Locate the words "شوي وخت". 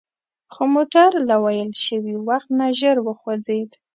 1.85-2.49